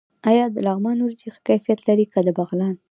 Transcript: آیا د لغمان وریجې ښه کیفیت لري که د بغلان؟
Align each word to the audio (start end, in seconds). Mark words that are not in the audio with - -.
آیا 0.29 0.45
د 0.51 0.57
لغمان 0.67 0.97
وریجې 0.99 1.29
ښه 1.33 1.41
کیفیت 1.47 1.79
لري 1.87 2.05
که 2.11 2.19
د 2.25 2.29
بغلان؟ 2.37 2.75